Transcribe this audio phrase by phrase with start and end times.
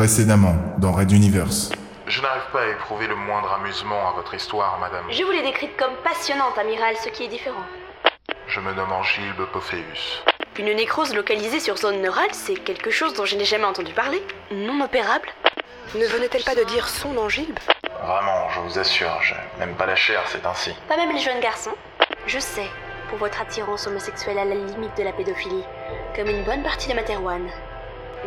[0.00, 1.70] Précédemment, dans Red Universe.
[2.06, 5.04] Je n'arrive pas à éprouver le moindre amusement à votre histoire, madame.
[5.10, 7.66] Je vous l'ai décrite comme passionnante, amiral, ce qui est différent.
[8.48, 10.24] Je me nomme Angilbe Pophéus.
[10.58, 14.22] Une nécrose localisée sur zone neurale, c'est quelque chose dont je n'ai jamais entendu parler.
[14.50, 15.28] Non opérable.
[15.94, 17.58] Ne venait-elle pas de dire son Angilbe
[18.02, 20.70] Vraiment, je vous assure, je n'aime pas la chair, c'est ainsi.
[20.88, 21.74] Pas même les jeunes garçons.
[22.26, 22.70] Je sais,
[23.10, 25.64] pour votre attirance homosexuelle à la limite de la pédophilie,
[26.16, 27.50] comme une bonne partie de Materwan.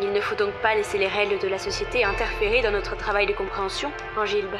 [0.02, 3.26] Il ne faut donc pas laisser les règles de la société interférer dans notre travail
[3.26, 4.56] de compréhension, Angilbe.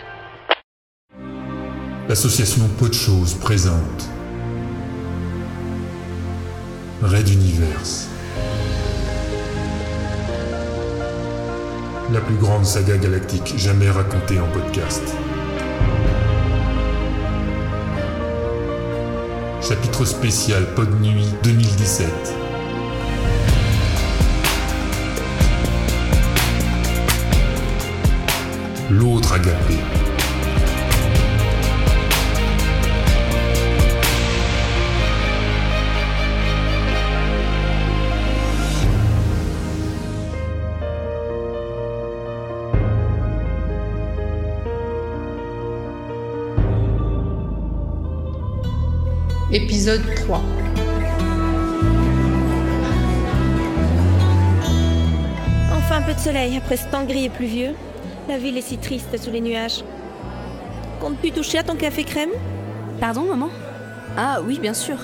[2.08, 4.08] L'association Pot de présente
[7.02, 8.08] Red Universe.
[12.12, 15.16] La plus grande saga galactique jamais racontée en podcast.
[19.60, 22.43] Chapitre spécial Pod Nuit 2017.
[28.90, 29.78] L'autre agapé.
[49.50, 50.42] Épisode 3
[55.72, 57.74] Enfin un peu de soleil après ce temps gris et pluvieux.
[58.28, 59.84] La ville est si triste sous les nuages.
[61.00, 62.30] Comptes-tu toucher à ton café crème
[62.98, 63.50] Pardon, maman
[64.16, 64.96] Ah oui, bien sûr.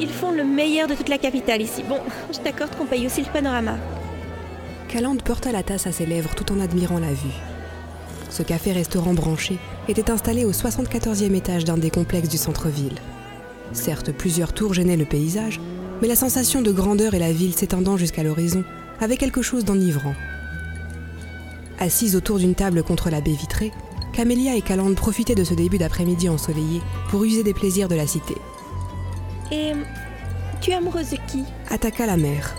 [0.00, 1.84] Ils font le meilleur de toute la capitale ici.
[1.88, 1.98] Bon,
[2.32, 3.76] je t'accorde qu'on paye aussi le panorama.
[4.88, 7.38] Calande porta la tasse à ses lèvres tout en admirant la vue.
[8.28, 12.98] Ce café-restaurant branché était installé au 74e étage d'un des complexes du centre-ville.
[13.72, 15.60] Certes, plusieurs tours gênaient le paysage,
[16.00, 18.64] mais la sensation de grandeur et la ville s'étendant jusqu'à l'horizon
[19.00, 20.14] avait quelque chose d'enivrant.
[21.82, 23.72] Assises autour d'une table contre la baie vitrée,
[24.12, 28.06] Camélia et Calande profitaient de ce début d'après-midi ensoleillé pour user des plaisirs de la
[28.06, 28.36] cité.
[29.50, 29.72] Et
[30.60, 31.42] tu es amoureuse de qui?
[31.70, 32.54] Attaqua la mère.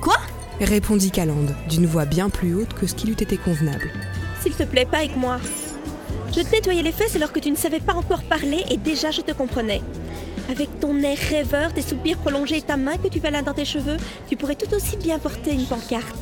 [0.00, 0.16] Quoi?
[0.58, 3.90] Répondit Calande, d'une voix bien plus haute que ce qui lui était convenable.
[4.40, 5.36] S'il te plaît, pas avec moi.
[6.34, 9.10] Je te nettoyais les fesses alors que tu ne savais pas encore parler et déjà
[9.10, 9.82] je te comprenais.
[10.50, 13.66] Avec ton air rêveur, tes soupirs prolongés et ta main que tu balades dans tes
[13.66, 13.98] cheveux,
[14.30, 16.16] tu pourrais tout aussi bien porter une pancarte.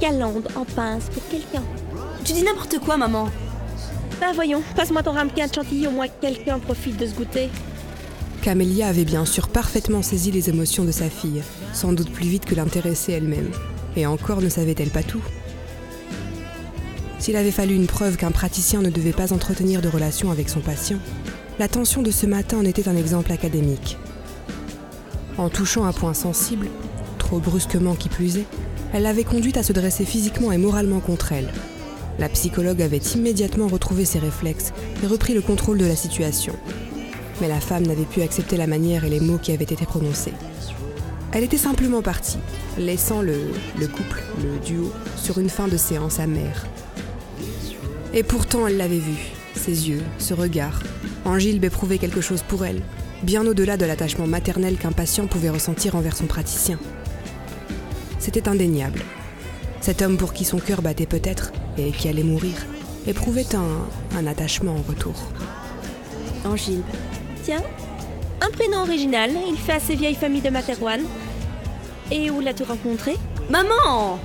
[0.00, 1.64] Calande en pince pour quelqu'un.
[2.28, 3.30] Tu dis n'importe quoi, maman.
[4.20, 7.48] Ben voyons, passe-moi ton ramequin de chantilly, au moins quelqu'un profite de ce goûter.
[8.42, 12.44] Camélia avait bien sûr parfaitement saisi les émotions de sa fille, sans doute plus vite
[12.44, 13.50] que l'intéressée elle-même.
[13.96, 15.22] Et encore ne savait-elle pas tout.
[17.18, 20.60] S'il avait fallu une preuve qu'un praticien ne devait pas entretenir de relation avec son
[20.60, 20.98] patient,
[21.58, 23.96] l'attention de ce matin en était un exemple académique.
[25.38, 26.68] En touchant un point sensible,
[27.16, 28.46] trop brusquement qui plus est,
[28.92, 31.50] elle l'avait conduite à se dresser physiquement et moralement contre elle.
[32.18, 36.54] La psychologue avait immédiatement retrouvé ses réflexes et repris le contrôle de la situation.
[37.40, 40.32] Mais la femme n'avait pu accepter la manière et les mots qui avaient été prononcés.
[41.32, 42.38] Elle était simplement partie,
[42.78, 43.36] laissant le,
[43.78, 46.66] le couple, le duo, sur une fin de séance amère.
[48.14, 49.16] Et pourtant, elle l'avait vu,
[49.54, 50.82] ses yeux, ce regard.
[51.24, 52.80] Angilbe éprouvait quelque chose pour elle,
[53.22, 56.78] bien au-delà de l'attachement maternel qu'un patient pouvait ressentir envers son praticien.
[58.18, 59.02] C'était indéniable.
[59.80, 62.54] Cet homme pour qui son cœur battait peut-être, et qui allait mourir,
[63.06, 65.14] éprouvait un, un attachement en retour.
[66.44, 66.82] Angilbe.
[67.42, 67.62] Tiens,
[68.40, 71.00] un prénom original, il fait assez vieille famille de Materwan.
[72.10, 73.16] Et où l'as-tu rencontré?
[73.50, 74.18] Maman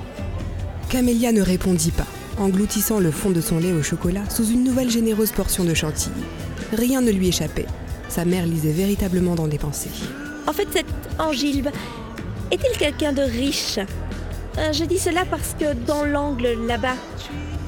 [0.90, 4.90] Camélia ne répondit pas, engloutissant le fond de son lait au chocolat sous une nouvelle
[4.90, 6.14] généreuse portion de chantilly.
[6.74, 7.66] Rien ne lui échappait.
[8.10, 9.90] Sa mère lisait véritablement dans des pensées.
[10.48, 10.86] En fait, cette
[11.20, 11.70] Angilbe
[12.52, 13.80] est-il quelqu'un de riche?
[14.58, 16.96] Euh, Je dis cela parce que dans l'angle là-bas,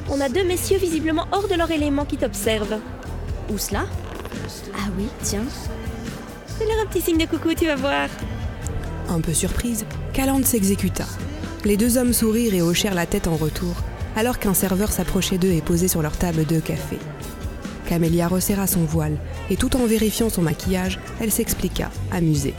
[0.10, 2.80] on a deux messieurs visiblement hors de leur élément qui t'observent.
[3.52, 3.86] Où cela?
[4.76, 5.46] Ah oui, tiens.
[6.58, 8.08] Fais-leur un petit signe de coucou, tu vas voir.
[9.10, 11.06] Un peu surprise, Calande s'exécuta.
[11.64, 13.76] Les deux hommes sourirent et hochèrent la tête en retour,
[14.16, 17.00] alors qu'un serveur s'approchait d'eux et posait sur leur table deux cafés.
[17.88, 19.18] Camélia resserra son voile,
[19.50, 22.54] et tout en vérifiant son maquillage, elle s'expliqua, amusée.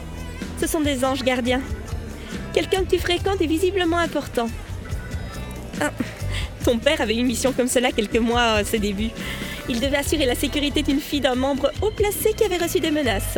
[0.60, 1.62] Ce sont des anges gardiens.
[2.56, 4.48] Quelqu'un que tu fréquentes est visiblement important.
[5.78, 5.90] Ah,
[6.64, 9.10] ton père avait une mission comme cela quelques mois à ses débuts.
[9.68, 12.90] Il devait assurer la sécurité d'une fille d'un membre haut placé qui avait reçu des
[12.90, 13.36] menaces.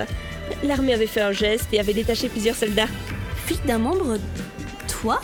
[0.63, 2.87] L'armée avait fait un geste et avait détaché plusieurs soldats.
[3.47, 4.19] Fille d'un membre
[4.87, 5.21] Toi?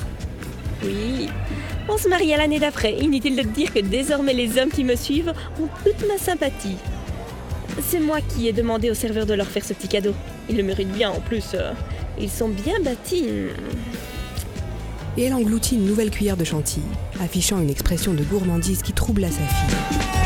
[0.82, 1.28] Oui.
[1.88, 2.94] On se marie à l'année d'après.
[2.94, 6.78] Inutile de te dire que désormais les hommes qui me suivent ont toute ma sympathie.
[7.80, 10.14] C'est moi qui ai demandé aux serveurs de leur faire ce petit cadeau.
[10.50, 11.44] Ils le méritent bien en plus.
[11.54, 11.70] euh,
[12.18, 13.26] ils sont bien bâtis.
[15.16, 16.84] et elle engloutit une nouvelle cuillère de chantilly,
[17.20, 20.23] affichant une expression de gourmandise qui troubla sa fille.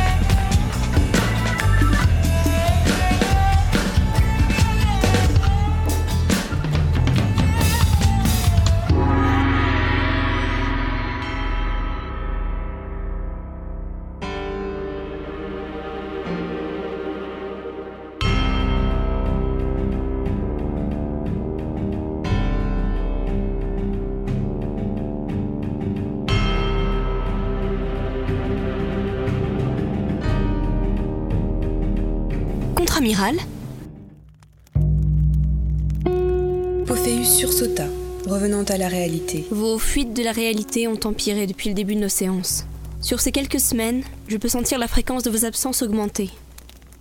[38.79, 39.45] La réalité.
[39.51, 42.65] Vos fuites de la réalité ont empiré depuis le début de nos séances.
[43.01, 46.31] Sur ces quelques semaines, je peux sentir la fréquence de vos absences augmenter.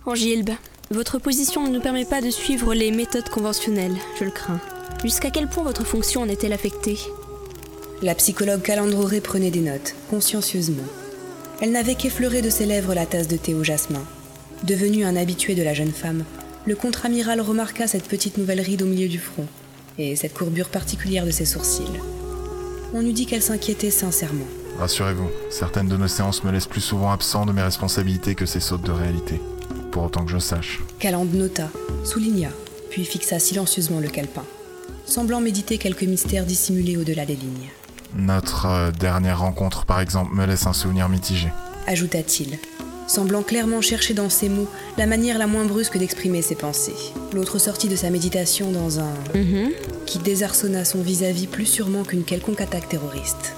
[0.06, 0.50] Angilbe,
[0.90, 4.60] votre position ne nous permet pas de suivre les méthodes conventionnelles, je le crains.
[5.02, 6.98] Jusqu'à quel point votre fonction en est-elle affectée?
[8.02, 10.84] La psychologue Calandroré prenait des notes, consciencieusement.
[11.60, 14.04] Elle n'avait qu'effleuré de ses lèvres la tasse de thé au jasmin.
[14.64, 16.24] Devenu un habitué de la jeune femme,
[16.66, 19.46] le contre-amiral remarqua cette petite nouvelle ride au milieu du front
[19.98, 22.00] et cette courbure particulière de ses sourcils.
[22.94, 24.46] On eût dit qu'elle s'inquiétait sincèrement.
[24.78, 28.60] Rassurez-vous, certaines de nos séances me laissent plus souvent absent de mes responsabilités que ces
[28.60, 29.40] sautes de réalité.
[29.90, 30.80] Pour autant que je sache.
[30.98, 31.68] Calande nota,
[32.04, 32.50] souligna,
[32.90, 34.44] puis fixa silencieusement le calepin,
[35.04, 37.70] semblant méditer quelques mystères dissimulés au-delà des lignes.
[38.14, 41.48] Notre euh, dernière rencontre, par exemple, me laisse un souvenir mitigé.
[41.86, 42.58] Ajouta-t-il,
[43.08, 46.94] semblant clairement chercher dans ses mots la manière la moins brusque d'exprimer ses pensées.
[47.32, 49.70] L'autre sortit de sa méditation dans un Mhm.
[50.06, 53.54] qui désarçonna son vis-à-vis plus sûrement qu'une quelconque attaque terroriste.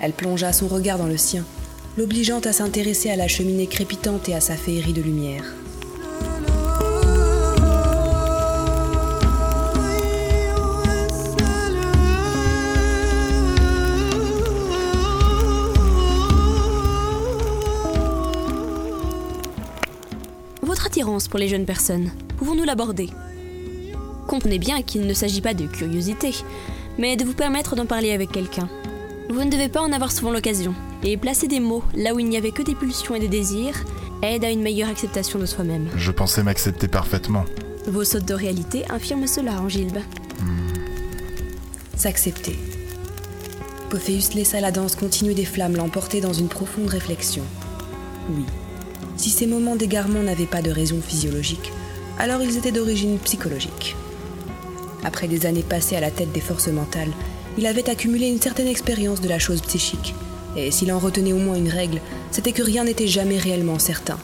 [0.00, 1.44] Elle plongea son regard dans le sien,
[1.98, 5.44] l'obligeant à s'intéresser à la cheminée crépitante et à sa féerie de lumière.
[21.02, 23.10] Attirance pour les jeunes personnes, pouvons-nous l'aborder?
[24.28, 26.32] Comprenez bien qu'il ne s'agit pas de curiosité,
[26.96, 28.68] mais de vous permettre d'en parler avec quelqu'un.
[29.28, 32.28] Vous ne devez pas en avoir souvent l'occasion, et placer des mots là où il
[32.28, 33.84] n'y avait que des pulsions et des désirs
[34.22, 35.88] aide à une meilleure acceptation de soi-même.
[35.96, 37.46] Je pensais m'accepter parfaitement.
[37.88, 39.98] Vos sautes de réalité infirment cela, Angilbe.
[41.96, 42.56] S'accepter.
[43.90, 47.42] Pophéus laissa la danse continue des flammes l'emporter dans une profonde réflexion.
[48.30, 48.44] Oui,
[49.16, 51.72] si ces moments d'égarement n'avaient pas de raison physiologique,
[52.18, 53.96] alors ils étaient d'origine psychologique.
[55.04, 57.10] Après des années passées à la tête des forces mentales,
[57.58, 60.14] il avait accumulé une certaine expérience de la chose psychique,
[60.56, 62.00] et s'il en retenait au moins une règle,
[62.30, 64.18] c'était que rien n'était jamais réellement certain.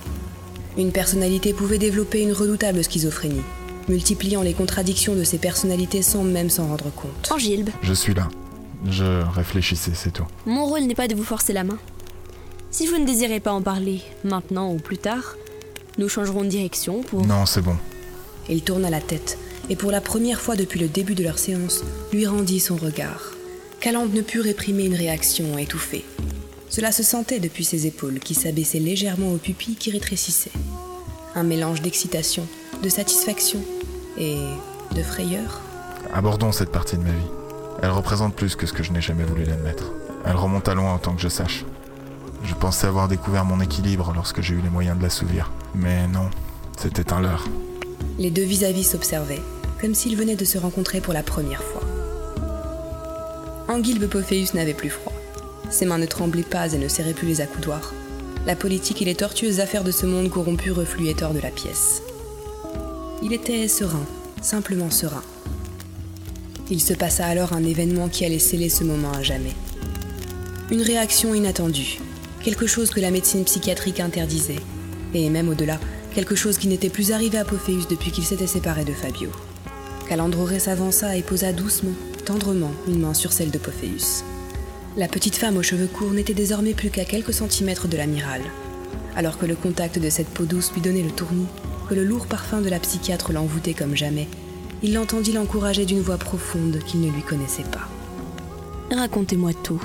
[0.77, 3.43] Une personnalité pouvait développer une redoutable schizophrénie,
[3.89, 7.31] multipliant les contradictions de ses personnalités sans même s'en rendre compte.
[7.33, 8.29] Angilbe, Je suis là.
[8.89, 10.27] Je réfléchissais, c'est tout.
[10.47, 11.79] mon rôle n'est pas de vous forcer la main.
[12.71, 15.37] Si vous ne désirez pas en parler, maintenant ou plus tard,
[15.97, 17.27] nous changerons de direction pour...
[17.27, 17.77] Non, c'est bon.
[18.51, 19.39] Il tourna la tête,
[19.71, 21.83] et pour la première fois depuis le début de leur séance,
[22.13, 23.33] lui rendit son regard.
[23.81, 26.05] Calande ne put réprimer une réaction étouffée.
[26.69, 30.53] Cela se sentait depuis ses épaules qui s'abaissaient légèrement aux pupilles qui rétrécissaient.
[31.35, 32.47] Un mélange d'excitation,
[32.83, 33.61] de satisfaction
[34.19, 34.37] et
[34.95, 35.63] de frayeur.
[36.13, 37.31] Abordons cette partie de ma vie.
[37.83, 39.93] Elle représente plus que ce que je n'ai jamais voulu l'admettre.
[40.27, 41.65] Elle remonte à loin autant que je sache.
[42.43, 45.51] Je pensais avoir découvert mon équilibre lorsque j'ai eu les moyens de l'assouvir.
[45.75, 46.31] Mais non,
[46.77, 47.47] c'était un leurre.
[48.19, 49.43] Les deux vis-à-vis s'observaient,
[49.81, 51.83] comme s'ils venaient de se rencontrer pour la première fois.
[53.69, 55.13] Anguilbe Pophéus n'avait plus froid.
[55.71, 57.93] Ses mains ne tremblaient pas et ne serraient plus les accoudoirs.
[58.47, 62.03] La politique et les tortueuses affaires de ce monde corrompu refluaient hors de la pièce.
[63.23, 64.07] Il était serein,
[64.41, 65.23] simplement serein.
[66.71, 69.55] Il se passa alors un événement qui allait sceller ce moment à jamais.
[70.71, 71.99] Une réaction inattendue,
[72.43, 74.61] quelque chose que la médecine psychiatrique interdisait,
[75.15, 75.79] et même au-delà,
[76.15, 79.31] quelque chose qui n'était plus arrivé à Pophéus depuis qu'il s'était séparé de Fabio.
[80.09, 81.93] Calandroré s'avança et posa doucement,
[82.25, 84.25] tendrement, une main sur celle de Pophéus.
[84.97, 88.43] La petite femme aux cheveux courts n'était désormais plus qu'à quelques centimètres de l'amiral.
[89.17, 91.47] Alors que le contact de cette peau douce lui donnait le tournis,
[91.89, 94.29] que le lourd parfum de la psychiatre l'envoûtait comme jamais,
[94.83, 97.89] il l'entendit l'encourager d'une voix profonde qu'il ne lui connaissait pas.
[98.95, 99.83] Racontez-moi tout.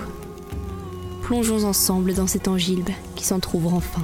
[1.24, 4.02] Plongeons ensemble dans cet angilbe qui s'en trouvera enfin.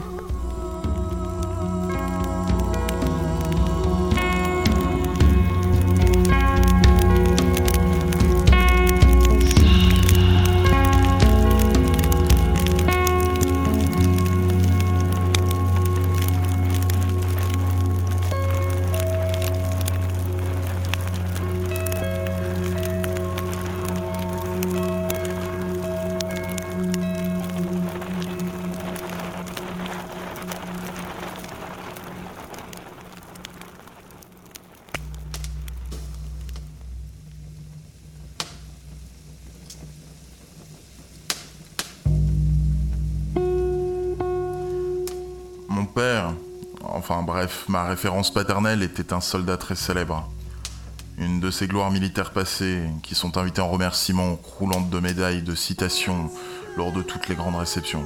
[47.69, 50.27] Ma référence paternelle était un soldat très célèbre.
[51.19, 55.53] Une de ces gloires militaires passées qui sont invitées en remerciement, croulantes de médailles, de
[55.53, 56.31] citations,
[56.77, 58.03] lors de toutes les grandes réceptions.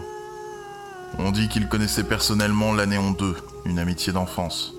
[1.18, 4.74] On dit qu'il connaissait personnellement l'Anéon 2, une amitié d'enfance.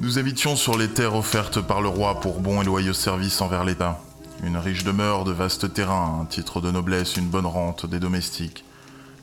[0.00, 3.64] Nous habitions sur les terres offertes par le roi pour bons et loyaux services envers
[3.64, 4.02] l'État.
[4.42, 8.64] Une riche demeure, de vastes terrains, un titre de noblesse, une bonne rente, des domestiques.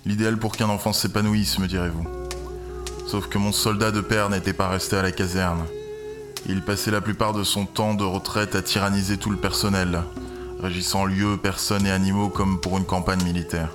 [0.06, 2.25] L'idéal pour qu'un enfant s'épanouisse, me direz-vous.
[3.16, 5.64] Sauf que mon soldat de père n'était pas resté à la caserne.
[6.50, 10.04] Il passait la plupart de son temps de retraite à tyranniser tout le personnel,
[10.60, 13.70] régissant lieux, personnes et animaux comme pour une campagne militaire.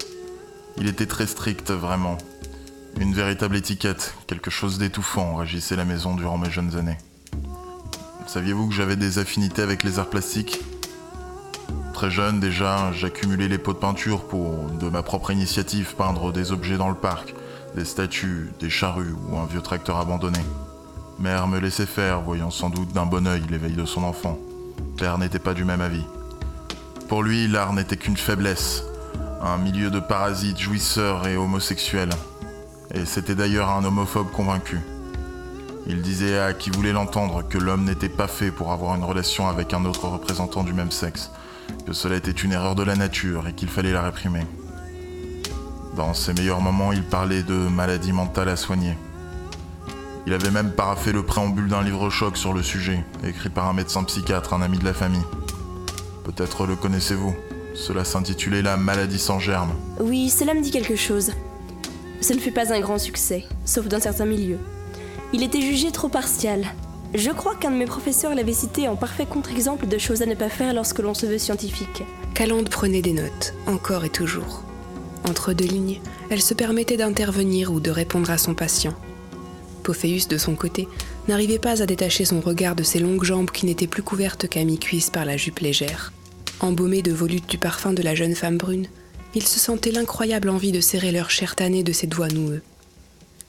[0.77, 2.19] Il était très strict, vraiment.
[2.99, 6.99] Une véritable étiquette, quelque chose d'étouffant régissait la maison durant mes jeunes années.
[8.27, 10.61] Saviez-vous que j'avais des affinités avec les arts plastiques?
[11.95, 16.53] Très jeune déjà, j'accumulais les pots de peinture pour, de ma propre initiative, peindre des
[16.53, 17.35] objets dans le parc,
[17.75, 20.41] des statues, des charrues ou un vieux tracteur abandonné.
[21.19, 24.39] Mère me laissait faire, voyant sans doute d'un bon œil l'éveil de son enfant.
[24.97, 26.05] Père n'était pas du même avis.
[27.09, 28.85] Pour lui, l'art n'était qu'une faiblesse,
[29.43, 32.11] un milieu de parasites, jouisseurs et homosexuels.
[32.95, 34.81] Et c'était d'ailleurs un homophobe convaincu.
[35.87, 39.49] Il disait à qui voulait l'entendre que l'homme n'était pas fait pour avoir une relation
[39.49, 41.31] avec un autre représentant du même sexe,
[41.87, 44.47] que cela était une erreur de la nature et qu'il fallait la réprimer.
[46.01, 48.97] Dans ses meilleurs moments, il parlait de maladies mentales à soigner.
[50.27, 53.75] Il avait même paraffé le préambule d'un livre choc sur le sujet, écrit par un
[53.75, 55.21] médecin psychiatre, un ami de la famille.
[56.25, 57.35] Peut-être le connaissez-vous.
[57.75, 59.75] Cela s'intitulait La maladie sans germe.
[60.01, 61.33] Oui, cela me dit quelque chose.
[62.23, 64.59] Ce ne fut pas un grand succès, sauf dans certains milieux.
[65.35, 66.65] Il était jugé trop partial.
[67.13, 70.35] Je crois qu'un de mes professeurs l'avait cité en parfait contre-exemple de choses à ne
[70.35, 72.05] pas faire lorsque l'on se veut scientifique.
[72.33, 74.65] Calande prenait des notes, encore et toujours.
[75.29, 76.01] Entre deux lignes,
[76.31, 78.95] elle se permettait d'intervenir ou de répondre à son patient.
[79.83, 80.89] Pophéus, de son côté,
[81.29, 84.65] n'arrivait pas à détacher son regard de ses longues jambes qui n'étaient plus couvertes qu'à
[84.65, 86.13] mi-cuisse par la jupe légère.
[86.61, 88.87] Embaumé de volutes du parfum de la jeune femme brune,
[89.35, 92.63] il se sentait l'incroyable envie de serrer leur chair tannée de ses doigts noueux.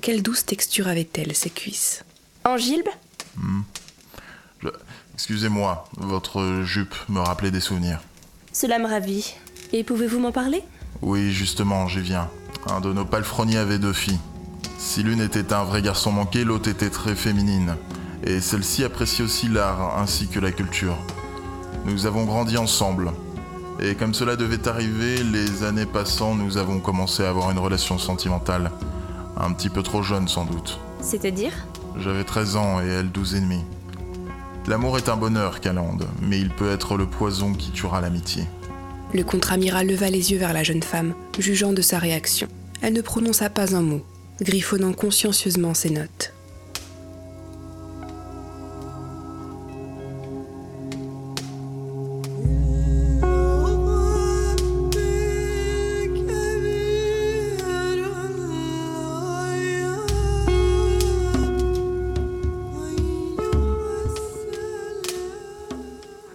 [0.01, 2.03] Quelle douce texture avaient-elles, ces cuisses?
[2.45, 2.87] Angilbe
[4.61, 4.69] Je-
[5.13, 7.99] Excusez-moi, votre jupe me rappelait des souvenirs.
[8.53, 9.35] Cela me ravit.
[9.73, 10.63] Et pouvez-vous m'en parler?
[11.01, 12.29] Oui, justement, j'y viens.
[12.69, 14.19] Un de nos palefreniers avait deux filles.
[14.77, 17.75] Si l'une était un vrai garçon manqué, l'autre était très féminine.
[18.23, 20.95] Et celle-ci apprécie aussi l'art ainsi que la culture.
[21.85, 23.11] Nous avons grandi ensemble.
[23.79, 27.97] Et comme cela devait arriver, les années passant, nous avons commencé à avoir une relation
[27.97, 28.71] sentimentale.
[29.37, 30.79] Un petit peu trop jeune sans doute.
[31.01, 31.53] C'est-à-dire?
[31.97, 33.63] J'avais 13 ans et elle 12 et demi.
[34.67, 38.45] L'amour est un bonheur, Calande, mais il peut être le poison qui tuera l'amitié.
[39.13, 42.47] Le contre-amiral leva les yeux vers la jeune femme, jugeant de sa réaction.
[42.81, 44.05] Elle ne prononça pas un mot,
[44.39, 46.33] griffonnant consciencieusement ses notes.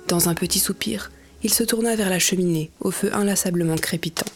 [0.08, 1.10] Dans un petit soupir,
[1.46, 4.26] il se tourna vers la cheminée, au feu inlassablement crépitant.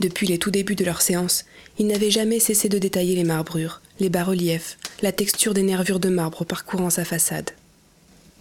[0.00, 1.44] Depuis les tout débuts de leur séance,
[1.78, 6.08] il n'avait jamais cessé de détailler les marbrures, les bas-reliefs, la texture des nervures de
[6.08, 7.52] marbre parcourant sa façade.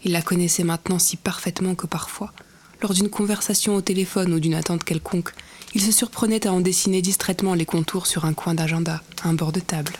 [0.04, 2.34] Il la connaissait maintenant si parfaitement que parfois,
[2.82, 5.30] lors d'une conversation au téléphone ou d'une attente quelconque,
[5.76, 9.52] il se surprenait à en dessiner distraitement les contours sur un coin d'agenda, un bord
[9.52, 9.94] de table.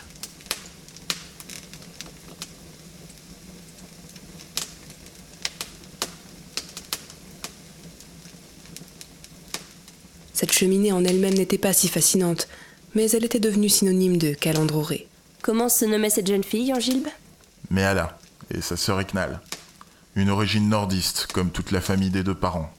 [10.38, 12.46] Cette cheminée en elle-même n'était pas si fascinante,
[12.94, 15.08] mais elle était devenue synonyme de calandroré.
[15.42, 17.08] Comment se nommait cette jeune fille, Angilbe?
[17.72, 18.16] Méala
[18.54, 19.40] et sa sœur Eknal.
[20.14, 22.72] Une origine nordiste, comme toute la famille des deux parents.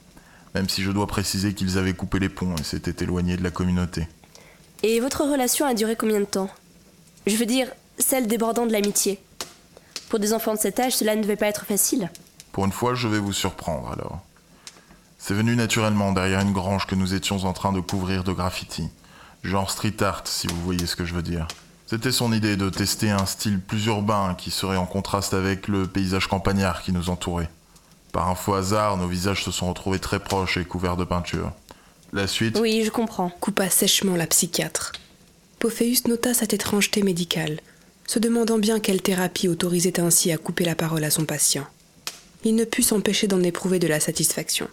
[0.54, 3.50] Même si je dois préciser qu'ils avaient coupé les ponts et s'étaient éloignés de la
[3.50, 4.08] communauté.
[4.82, 6.48] Et votre relation a duré combien de temps?
[7.26, 9.20] Je veux dire, celle débordant de l'amitié.
[10.08, 12.08] Pour des enfants de cet âge, cela ne devait pas être facile.
[12.52, 14.20] Pour une fois, je vais vous surprendre alors.
[15.22, 18.88] C'est venu naturellement derrière une grange que nous étions en train de couvrir de graffiti.
[19.44, 21.46] Genre street art, si vous voyez ce que je veux dire.
[21.86, 25.86] C'était son idée de tester un style plus urbain qui serait en contraste avec le
[25.86, 27.50] paysage campagnard qui nous entourait.
[28.12, 31.52] Par un faux hasard, nos visages se sont retrouvés très proches et couverts de peinture.
[32.14, 32.58] La suite?
[32.58, 33.30] Oui, je comprends.
[33.40, 34.92] coupa sèchement la psychiatre.
[35.58, 37.60] Pophéus nota cette étrangeté médicale,
[38.06, 41.66] se demandant bien quelle thérapie autorisait ainsi à couper la parole à son patient.
[42.42, 44.66] Il ne put s'empêcher d'en éprouver de la satisfaction.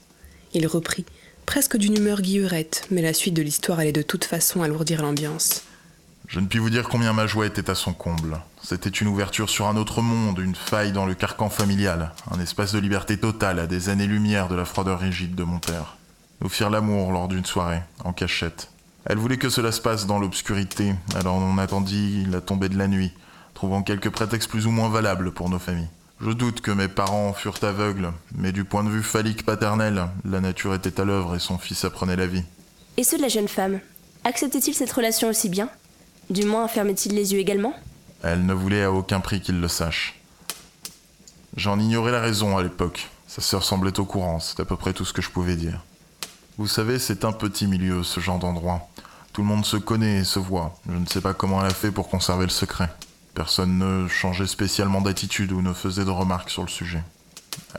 [0.58, 1.06] Il reprit,
[1.46, 5.62] presque d'une humeur guillerette, mais la suite de l'histoire allait de toute façon alourdir l'ambiance.
[6.28, 8.40] Je ne puis vous dire combien ma joie était à son comble.
[8.64, 12.72] C'était une ouverture sur un autre monde, une faille dans le carcan familial, un espace
[12.72, 15.98] de liberté totale à des années-lumière de la froideur rigide de mon père.
[16.42, 18.72] Nous firent l'amour lors d'une soirée, en cachette.
[19.06, 22.88] Elle voulait que cela se passe dans l'obscurité, alors on attendit la tombée de la
[22.88, 23.12] nuit,
[23.54, 25.90] trouvant quelques prétextes plus ou moins valables pour nos familles.
[26.20, 30.42] Je doute que mes parents furent aveugles, mais du point de vue phallique paternel, la
[30.42, 32.44] nature était à l'œuvre et son fils apprenait la vie.
[32.98, 33.80] Et ceux de la jeune femme
[34.24, 35.70] Acceptait-il cette relation aussi bien?
[36.30, 37.74] Du moins fermait-il les yeux également?
[38.24, 40.20] Elle ne voulait à aucun prix qu'il le sache.
[41.56, 43.08] J'en ignorais la raison à l'époque.
[43.28, 45.84] Sa sœur semblait au courant, c'est à peu près tout ce que je pouvais dire.
[46.58, 48.90] Vous savez, c'est un petit milieu, ce genre d'endroit.
[49.34, 50.76] Tout le monde se connaît et se voit.
[50.90, 52.90] Je ne sais pas comment elle a fait pour conserver le secret.
[53.38, 57.04] Personne ne changeait spécialement d'attitude ou ne faisait de remarques sur le sujet.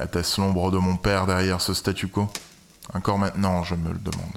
[0.01, 2.29] Était-ce l'ombre de mon père derrière ce statu quo?
[2.95, 4.37] Encore maintenant, je me le demande.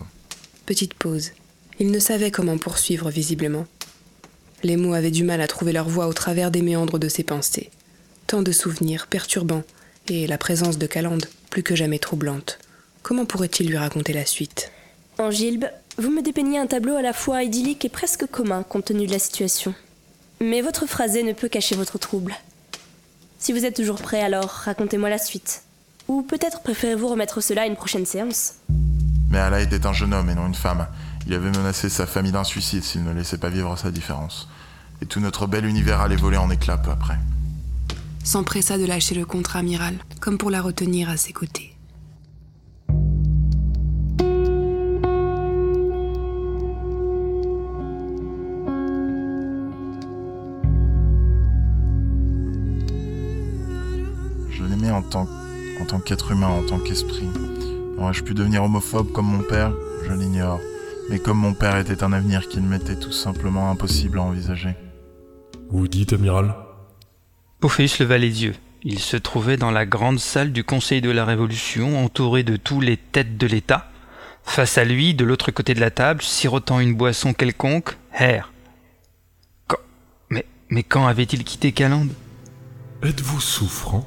[0.65, 1.29] Petite pause.
[1.77, 3.67] Il ne savait comment poursuivre visiblement.
[4.63, 7.21] Les mots avaient du mal à trouver leur voie au travers des méandres de ses
[7.21, 7.69] pensées.
[8.25, 9.63] Tant de souvenirs perturbants,
[10.07, 12.57] et la présence de Calande plus que jamais troublante.
[13.03, 14.71] Comment pourrait-il lui raconter la suite?
[15.19, 15.65] Angilbe,
[15.99, 19.11] vous me dépeignez un tableau à la fois idyllique et presque commun compte tenu de
[19.11, 19.75] la situation.
[20.41, 22.33] Mais votre phrasé ne peut cacher votre trouble.
[23.37, 25.61] Si vous êtes toujours prêt, alors racontez-moi la suite.
[26.07, 28.55] Ou peut-être préférez-vous remettre cela à une prochaine séance
[29.29, 30.87] Mais Allah était un jeune homme et non une femme.
[31.27, 34.49] Il avait menacé sa famille d'un suicide s'il ne laissait pas vivre sa différence.
[35.03, 37.19] Et tout notre bel univers allait voler en éclats peu après.
[38.23, 41.70] S'empressa de lâcher le contre-amiral, comme pour la retenir à ses côtés.
[55.01, 55.27] En tant,
[55.81, 57.27] en tant qu'être humain, en tant qu'esprit.
[57.97, 59.73] Aurais-je pu devenir homophobe comme mon père?
[60.07, 60.59] Je l'ignore.
[61.09, 64.75] Mais comme mon père était un avenir qu'il m'était tout simplement impossible à envisager.
[65.69, 66.55] Vous dites, amiral?
[67.61, 68.55] Ophéus leva les yeux.
[68.83, 72.79] Il se trouvait dans la grande salle du Conseil de la Révolution, entouré de tous
[72.79, 73.91] les têtes de l'État.
[74.43, 78.51] Face à lui, de l'autre côté de la table, sirotant une boisson quelconque, Herr.
[80.29, 82.11] Mais, mais quand avait-il quitté Calande
[83.03, 84.05] Êtes-vous souffrant?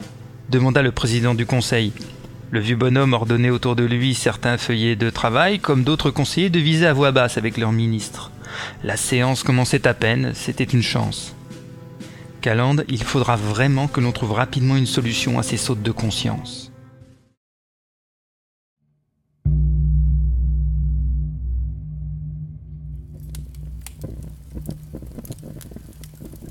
[0.49, 1.93] Demanda le président du conseil.
[2.51, 6.87] Le vieux bonhomme ordonnait autour de lui certains feuillets de travail, comme d'autres conseillers devisaient
[6.87, 8.31] à voix basse avec leurs ministres.
[8.85, 11.35] La séance commençait à peine, c'était une chance.
[12.41, 16.71] Calande, il faudra vraiment que l'on trouve rapidement une solution à ces sautes de conscience.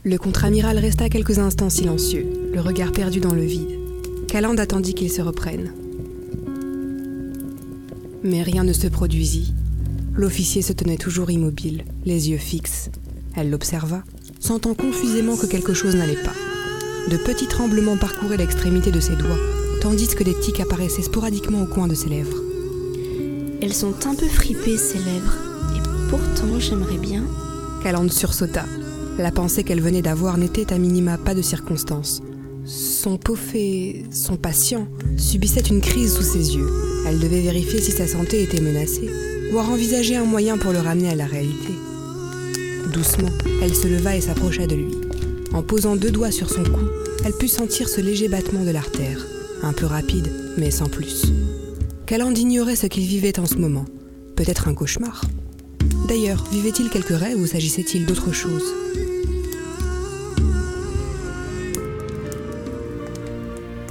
[0.06, 3.82] Le contre-amiral resta quelques instants silencieux, le regard perdu dans le vide.
[4.33, 5.71] Calande attendit qu'il se reprenne.
[8.23, 9.53] Mais rien ne se produisit.
[10.15, 12.89] L'officier se tenait toujours immobile, les yeux fixes.
[13.35, 14.01] Elle l'observa,
[14.39, 16.33] sentant confusément que quelque chose n'allait pas.
[17.11, 19.37] De petits tremblements parcouraient l'extrémité de ses doigts,
[19.81, 22.41] tandis que des tics apparaissaient sporadiquement au coin de ses lèvres.
[23.61, 25.37] Elles sont un peu fripées, ces lèvres.
[25.75, 27.23] Et pourtant, j'aimerais bien.
[27.83, 28.65] Calande sursauta.
[29.19, 32.23] La pensée qu'elle venait d'avoir n'était à minima pas de circonstance.
[32.65, 36.69] Son fait, son patient, subissait une crise sous ses yeux.
[37.06, 39.10] Elle devait vérifier si sa santé était menacée,
[39.52, 41.73] voire envisager un moyen pour le ramener à la réalité.
[42.93, 44.95] Doucement, elle se leva et s'approcha de lui.
[45.54, 46.86] En posant deux doigts sur son cou,
[47.26, 49.26] elle put sentir ce léger battement de l'artère,
[49.62, 51.26] un peu rapide, mais sans plus.
[52.06, 53.86] Calande ignorait ce qu'il vivait en ce moment.
[54.36, 55.26] Peut-être un cauchemar.
[56.08, 58.73] D'ailleurs, vivait-il quelques rêves ou s'agissait-il d'autre chose?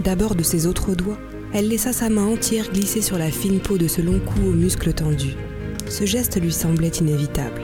[0.04, 1.18] D'abord de ses autres doigts,
[1.52, 4.52] elle laissa sa main entière glisser sur la fine peau de ce long cou aux
[4.52, 5.36] muscles tendus.
[5.88, 7.62] Ce geste lui semblait inévitable.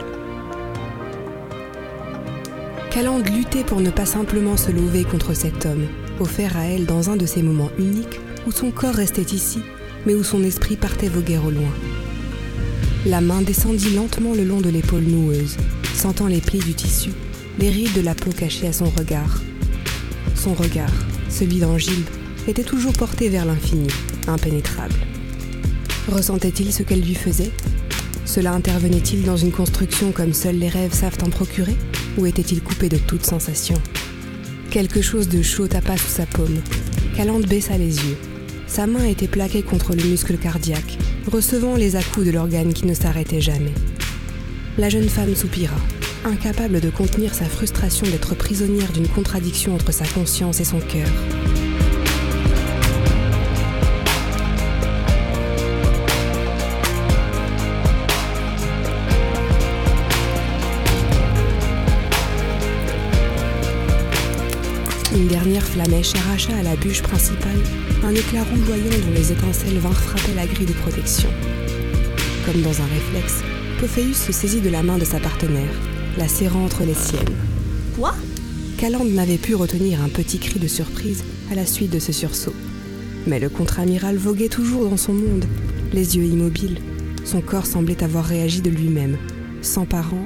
[2.91, 5.85] Calande luttait pour ne pas simplement se lever contre cet homme,
[6.21, 9.59] offert à elle dans un de ces moments uniques où son corps restait ici,
[10.05, 11.73] mais où son esprit partait voguer au loin.
[13.05, 15.57] La main descendit lentement le long de l'épaule noueuse,
[15.93, 17.09] sentant les plis du tissu,
[17.59, 19.41] les rides de la peau cachée à son regard.
[20.35, 20.93] Son regard,
[21.29, 22.05] celui d'Angile,
[22.49, 23.87] était toujours porté vers l'infini,
[24.27, 24.95] impénétrable.
[26.07, 27.51] Ressentait-il ce qu'elle lui faisait?
[28.25, 31.77] Cela intervenait-il dans une construction comme seuls les rêves savent en procurer?
[32.17, 33.75] Ou était-il coupé de toute sensation?
[34.71, 36.57] Quelque chose de chaud tapa sous sa paume.
[37.15, 38.17] Calande baissa les yeux.
[38.65, 40.97] Sa main était plaquée contre le muscle cardiaque,
[41.31, 43.73] recevant les à-coups de l'organe qui ne s'arrêtait jamais.
[44.79, 45.77] La jeune femme soupira,
[46.25, 51.09] incapable de contenir sa frustration d'être prisonnière d'une contradiction entre sa conscience et son cœur.
[65.19, 67.59] Une dernière flamèche arracha à la bûche principale
[68.03, 71.29] un éclat rougeoyant dont les étincelles vinrent frapper la grille de protection.
[72.45, 73.43] Comme dans un réflexe,
[73.81, 75.73] Pophéus se saisit de la main de sa partenaire,
[76.17, 77.35] la serrant entre les siennes.
[77.97, 78.15] Quoi?
[78.77, 82.55] Calande n'avait pu retenir un petit cri de surprise à la suite de ce sursaut.
[83.27, 85.45] Mais le contre-amiral voguait toujours dans son monde,
[85.91, 86.79] les yeux immobiles.
[87.25, 89.17] Son corps semblait avoir réagi de lui-même,
[89.61, 90.25] s'emparant,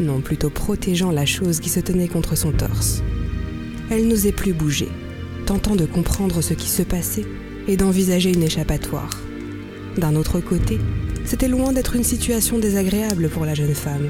[0.00, 3.02] non plutôt protégeant la chose qui se tenait contre son torse.
[3.94, 4.88] Elle n'osait plus bouger,
[5.44, 7.26] tentant de comprendre ce qui se passait
[7.68, 9.10] et d'envisager une échappatoire.
[9.98, 10.78] D'un autre côté,
[11.26, 14.08] c'était loin d'être une situation désagréable pour la jeune femme.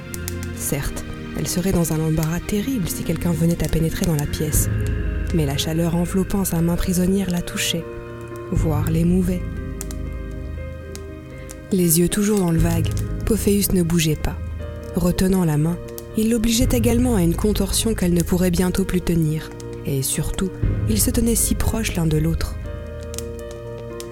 [0.55, 1.05] Certes,
[1.37, 4.69] elle serait dans un embarras terrible si quelqu'un venait à pénétrer dans la pièce,
[5.35, 7.85] mais la chaleur enveloppant sa main prisonnière la touchait,
[8.53, 9.43] voire l'émouvait.
[11.73, 12.89] Les yeux toujours dans le vague,
[13.27, 14.39] Pophéus ne bougeait pas.
[14.95, 15.77] Retenant la main,
[16.17, 19.51] il l'obligeait également à une contorsion qu'elle ne pourrait bientôt plus tenir,
[19.87, 20.51] et surtout,
[20.89, 22.57] ils se tenaient si proches l'un de l'autre.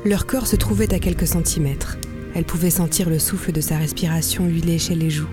[0.05, 1.99] Leur corps se trouvait à quelques centimètres.
[2.35, 5.29] Elle pouvait sentir le souffle de sa respiration lui lécher les joues.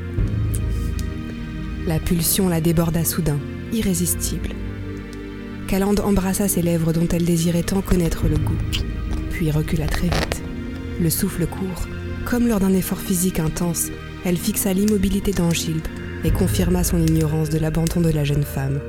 [1.85, 3.39] La pulsion la déborda soudain,
[3.71, 4.49] irrésistible.
[5.67, 8.57] Calande embrassa ses lèvres dont elle désirait tant connaître le goût,
[9.31, 10.41] puis recula très vite.
[10.99, 11.87] Le souffle court,
[12.25, 13.87] comme lors d'un effort physique intense,
[14.25, 15.87] elle fixa l'immobilité d'Angilbe
[16.23, 18.79] et confirma son ignorance de l'abandon de la jeune femme.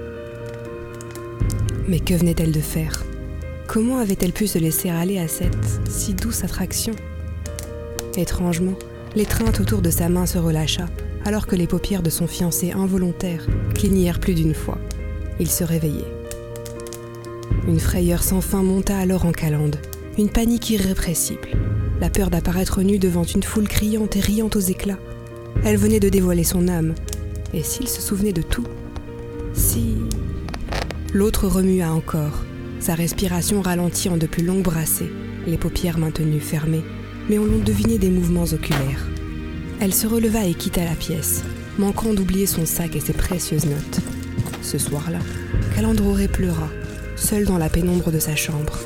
[1.88, 3.02] Mais que venait-elle de faire?
[3.66, 5.56] Comment avait-elle pu se laisser aller à cette
[5.88, 6.92] si douce attraction?
[8.14, 8.74] Étrangement,
[9.16, 10.86] l'étreinte autour de sa main se relâcha,
[11.24, 14.78] alors que les paupières de son fiancé involontaire clignèrent plus d'une fois.
[15.40, 16.12] Il se réveillait.
[17.66, 19.76] Une frayeur sans fin monta alors en Calande,
[20.18, 21.48] une panique irrépressible,
[22.02, 24.98] la peur d'apparaître nue devant une foule criante et riant aux éclats.
[25.64, 26.94] Elle venait de dévoiler son âme,
[27.54, 28.66] et s'il se souvenait de tout
[29.54, 29.94] Si...
[31.14, 32.44] L'autre remua encore,
[32.80, 35.10] sa respiration ralentit en de plus longues brassées,
[35.46, 36.84] les paupières maintenues fermées,
[37.30, 39.08] mais on l'on devinait des mouvements oculaires.
[39.80, 41.44] Elle se releva et quitta la pièce,
[41.78, 44.00] manquant d'oublier son sac et ses précieuses notes.
[44.60, 45.20] Ce soir-là,
[45.74, 46.68] Calandroré pleura,
[47.16, 48.78] seul dans la pénombre de sa chambre.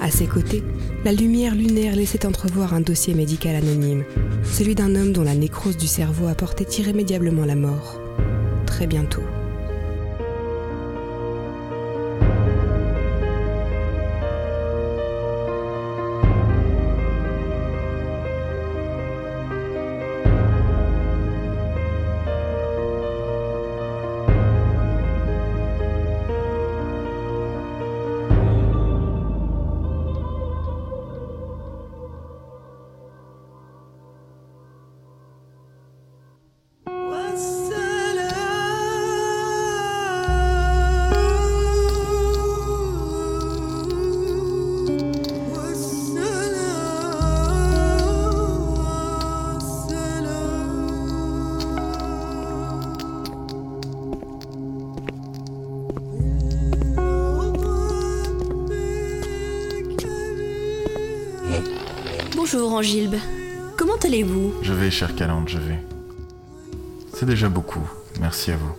[0.00, 0.62] À ses côtés,
[1.04, 4.04] la lumière lunaire laissait entrevoir un dossier médical anonyme,
[4.44, 8.00] celui d'un homme dont la nécrose du cerveau apportait irrémédiablement la mort.
[8.66, 9.22] Très bientôt.
[64.96, 65.78] Chère Calande, je vais.
[67.12, 67.86] C'est déjà beaucoup.
[68.18, 68.72] Merci à vous.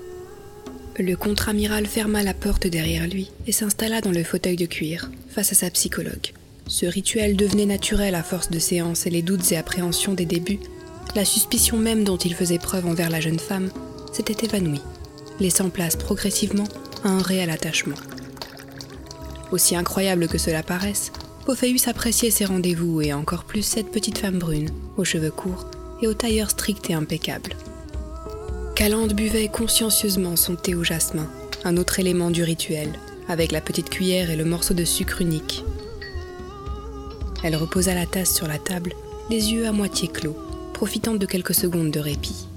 [0.98, 5.52] Le contre-amiral ferma la porte derrière lui et s'installa dans le fauteuil de cuir, face
[5.52, 6.34] à sa psychologue.
[6.66, 10.60] Ce rituel devenait naturel à force de séances et les doutes et appréhensions des débuts.
[11.16, 13.70] La suspicion même dont il faisait preuve envers la jeune femme
[14.12, 14.82] s'était évanouie,
[15.40, 16.68] laissant place progressivement
[17.04, 17.98] à un réel attachement.
[19.52, 21.12] Aussi incroyable que cela paraisse,
[21.46, 25.70] Pophéus appréciait ses rendez-vous et encore plus cette petite femme brune, aux cheveux courts
[26.02, 27.54] et au tailleur strict et impeccable.
[28.76, 31.28] Calande buvait consciencieusement son thé au jasmin,
[31.64, 32.94] un autre élément du rituel,
[33.28, 35.64] avec la petite cuillère et le morceau de sucre unique.
[37.44, 38.94] Elle reposa la tasse sur la table,
[39.30, 40.38] les yeux à moitié clos,
[40.74, 42.48] profitant de quelques secondes de répit.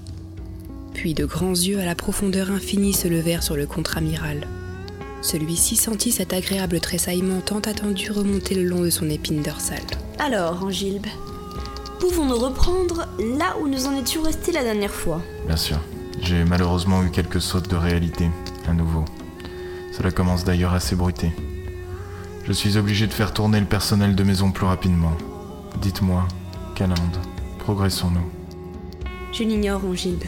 [0.93, 4.47] Puis de grands yeux à la profondeur infinie se levèrent sur le contre-amiral.
[5.21, 9.79] Celui-ci sentit cet agréable tressaillement tant attendu remonter le long de son épine dorsale.
[10.19, 11.07] Alors, Angilbe,
[12.01, 15.77] pouvons-nous reprendre là où nous en étions restés la dernière fois Bien sûr.
[16.19, 18.29] J'ai malheureusement eu quelques sautes de réalité,
[18.67, 19.05] à nouveau.
[19.95, 21.31] Cela commence d'ailleurs à s'ébruiter.
[22.45, 25.13] Je suis obligé de faire tourner le personnel de maison plus rapidement.
[25.79, 26.27] Dites-moi,
[26.75, 26.97] Calande,
[27.59, 28.29] progressons-nous.
[29.31, 30.23] Je l'ignore, Angilbe.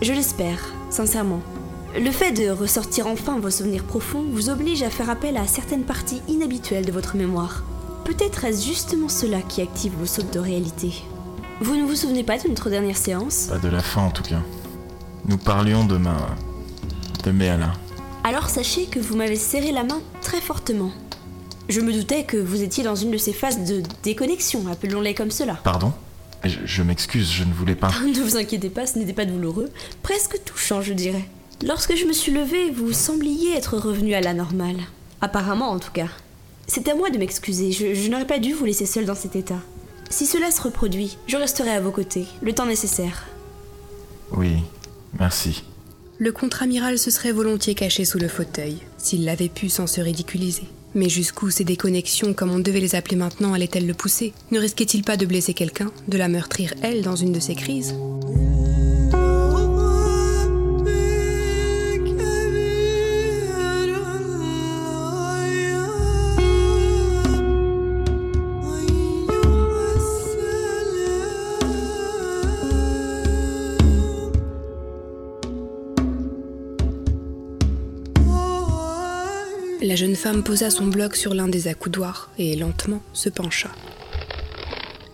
[0.00, 1.42] Je l'espère, sincèrement.
[1.94, 5.84] Le fait de ressortir enfin vos souvenirs profonds vous oblige à faire appel à certaines
[5.84, 7.64] parties inhabituelles de votre mémoire.
[8.06, 10.94] Peut-être est-ce justement cela qui active vos sautes de réalité.
[11.60, 14.22] Vous ne vous souvenez pas de notre dernière séance Pas de la fin en tout
[14.22, 14.40] cas.
[15.26, 16.16] Nous parlions de ma.
[17.24, 17.72] de Méala.
[18.22, 20.92] Alors sachez que vous m'avez serré la main très fortement.
[21.68, 25.30] Je me doutais que vous étiez dans une de ces phases de déconnexion, appelons-les comme
[25.32, 25.54] cela.
[25.64, 25.92] Pardon?
[26.44, 27.90] Je, je m'excuse, je ne voulais pas.
[28.06, 29.68] ne vous inquiétez pas, ce n'était pas douloureux,
[30.02, 31.28] presque touchant, je dirais.
[31.66, 34.78] Lorsque je me suis levée, vous sembliez être revenu à la normale.
[35.20, 36.06] Apparemment, en tout cas.
[36.68, 39.34] C'est à moi de m'excuser, je, je n'aurais pas dû vous laisser seul dans cet
[39.34, 39.60] état.
[40.10, 43.26] Si cela se reproduit, je resterai à vos côtés, le temps nécessaire.
[44.32, 44.56] Oui,
[45.18, 45.64] merci.
[46.18, 50.64] Le contre-amiral se serait volontiers caché sous le fauteuil, s'il l'avait pu sans se ridiculiser.
[50.94, 54.32] Mais jusqu'où ces déconnexions, comme on devait les appeler maintenant, allaient-elles le pousser?
[54.50, 57.94] Ne risquait-il pas de blesser quelqu'un, de la meurtrir elle dans une de ses crises?
[79.88, 83.70] La jeune femme posa son bloc sur l'un des accoudoirs et lentement se pencha.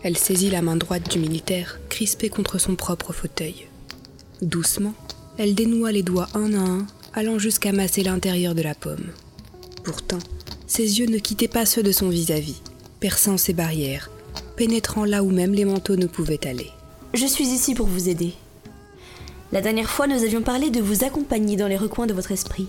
[0.03, 3.69] Elle saisit la main droite du militaire, crispée contre son propre fauteuil.
[4.43, 4.95] Doucement,
[5.39, 9.13] elle dénoua les doigts un à un, allant jusqu'à masser l'intérieur de la pomme.
[9.85, 10.19] Pourtant,
[10.67, 12.61] ses yeux ne quittaient pas ceux de son vis-à-vis,
[12.99, 14.11] perçant ses barrières,
[14.57, 16.73] pénétrant là où même les manteaux ne pouvaient aller.
[17.13, 18.33] Je suis ici pour vous aider.
[19.53, 22.67] La dernière fois, nous avions parlé de vous accompagner dans les recoins de votre esprit,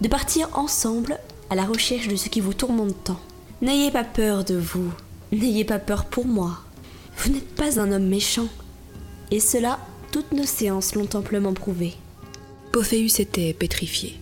[0.00, 1.18] de partir ensemble
[1.50, 3.20] à la recherche de ce qui vous tourmente tant.
[3.62, 4.90] N'ayez pas peur de vous,
[5.32, 6.60] n'ayez pas peur pour moi.
[7.18, 8.48] Vous n'êtes pas un homme méchant.
[9.30, 9.78] Et cela,
[10.12, 11.94] toutes nos séances l'ont amplement prouvé.
[12.72, 14.18] Pophéus était pétrifié.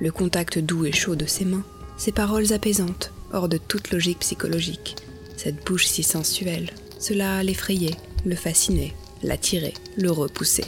[0.00, 1.64] Le contact doux et chaud de ses mains,
[1.96, 4.96] ses paroles apaisantes, hors de toute logique psychologique,
[5.36, 10.66] cette bouche si sensuelle, cela l'effrayait, le fascinait, l'attirait, le repoussait.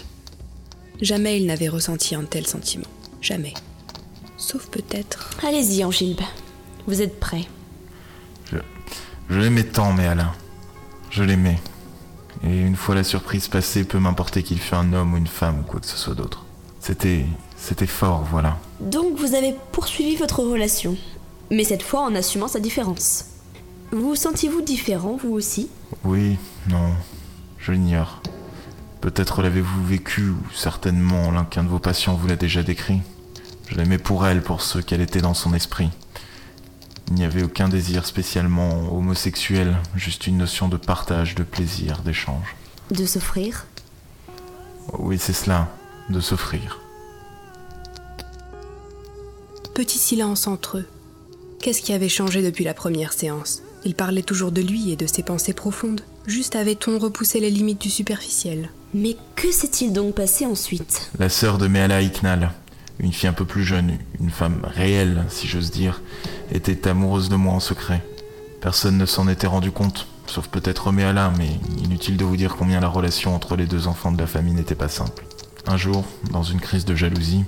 [1.00, 2.86] Jamais il n'avait ressenti un tel sentiment.
[3.20, 3.54] Jamais.
[4.36, 5.30] Sauf peut-être.
[5.46, 6.20] Allez-y, Angilbe.
[6.86, 7.46] Vous êtes prêt.
[8.46, 8.56] Je,
[9.30, 10.32] je l'aimais tant, mais Alain.
[11.10, 11.58] Je l'aimais.
[12.42, 15.60] Et une fois la surprise passée, peu m'importer qu'il fût un homme ou une femme
[15.60, 16.44] ou quoi que ce soit d'autre.
[16.80, 17.24] C'était.
[17.56, 18.58] C'était fort, voilà.
[18.80, 20.96] Donc vous avez poursuivi votre relation,
[21.50, 23.24] mais cette fois en assumant sa différence.
[23.90, 25.70] Vous sentiez-vous différent, vous aussi?
[26.04, 26.36] Oui,
[26.68, 26.92] non.
[27.58, 28.20] Je l'ignore.
[29.00, 33.00] Peut-être l'avez-vous vécu, ou certainement l'un qu'un de vos patients vous l'a déjà décrit.
[33.74, 35.90] Je l'aimais pour elle, pour ce qu'elle était dans son esprit.
[37.08, 42.54] Il n'y avait aucun désir spécialement homosexuel, juste une notion de partage, de plaisir, d'échange.
[42.92, 43.66] De s'offrir?
[44.96, 45.74] Oui, c'est cela,
[46.08, 46.82] de s'offrir.
[49.74, 50.86] Petit silence entre eux.
[51.60, 53.60] Qu'est-ce qui avait changé depuis la première séance?
[53.84, 56.02] Il parlait toujours de lui et de ses pensées profondes.
[56.28, 61.10] Juste avait-on repoussé les limites du superficiel Mais que s'est-il donc passé ensuite?
[61.18, 62.52] La sœur de Meala Iknal,
[63.00, 66.00] une fille un peu plus jeune, une femme réelle, si j'ose dire,
[66.52, 68.02] était amoureuse de moi en secret.
[68.60, 71.50] Personne ne s'en était rendu compte, sauf peut-être Meala, mais
[71.84, 74.74] inutile de vous dire combien la relation entre les deux enfants de la famille n'était
[74.74, 75.24] pas simple.
[75.66, 77.44] Un jour, dans une crise de jalousie,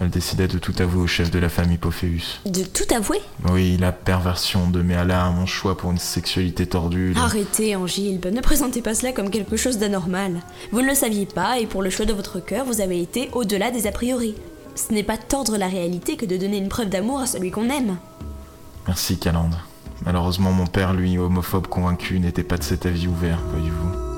[0.00, 2.40] elle décida de tout avouer au chef de la famille Pophéus.
[2.46, 3.20] De tout avouer?
[3.48, 7.12] Oui, la perversion de Meala, mon choix pour une sexualité tordue.
[7.14, 10.40] le- Arrêtez, Angilbe, ne présentez pas cela comme quelque chose d'anormal.
[10.72, 13.28] Vous ne le saviez pas, et pour le choix de votre cœur, vous avez été
[13.34, 14.34] au-delà des a priori.
[14.74, 17.70] Ce n'est pas tordre la réalité que de donner une preuve d'amour à celui qu'on
[17.70, 17.96] aime.
[18.86, 19.56] Merci, Calande.
[20.04, 24.13] Malheureusement, mon père, lui, homophobe convaincu, n'était pas de cet avis ouvert, voyez-vous.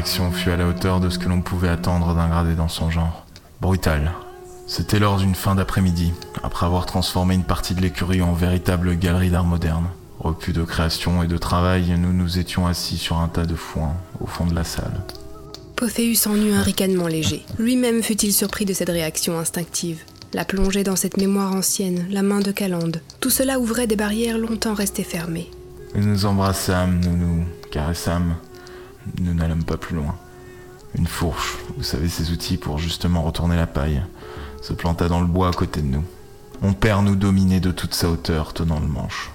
[0.00, 2.90] Réaction fut à la hauteur de ce que l'on pouvait attendre d'un gradé dans son
[2.90, 3.26] genre.
[3.60, 4.12] Brutal.
[4.66, 9.28] C'était lors d'une fin d'après-midi, après avoir transformé une partie de l'écurie en véritable galerie
[9.28, 9.88] d'art moderne.
[10.18, 13.94] Repu de création et de travail, nous nous étions assis sur un tas de foin
[14.22, 15.04] au fond de la salle.
[15.76, 17.44] Pophéus en eut un ricanement léger.
[17.58, 20.00] Lui-même fut-il surpris de cette réaction instinctive.
[20.32, 24.38] La plongée dans cette mémoire ancienne, la main de Calande, tout cela ouvrait des barrières
[24.38, 25.50] longtemps restées fermées.
[25.94, 28.36] Nous nous embrassâmes, nous nous caressâmes.
[29.20, 30.16] Nous n'allâmes pas plus loin.
[30.94, 34.02] Une fourche, vous savez ces outils pour justement retourner la paille,
[34.62, 36.04] se planta dans le bois à côté de nous.
[36.62, 39.30] Mon père nous dominait de toute sa hauteur, tenant le manche.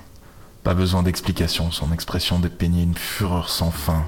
[0.64, 4.06] Pas besoin d'explication, son expression dépeignait une fureur sans fin.